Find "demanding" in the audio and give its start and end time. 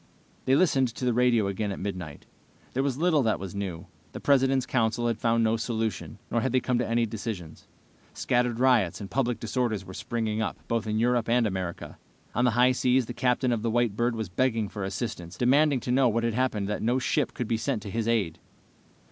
15.37-15.79